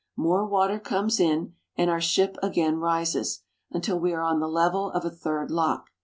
More 0.15 0.47
water 0.47 0.79
comes 0.79 1.19
in 1.19 1.53
and 1.75 1.87
our 1.87 2.01
ship 2.01 2.35
again 2.41 2.77
rises, 2.77 3.43
until 3.69 3.99
we 3.99 4.13
are 4.13 4.23
on 4.23 4.39
the 4.39 4.47
level 4.47 4.89
of 4.89 5.05
a 5.05 5.11
third 5.11 5.51
lock. 5.51 5.91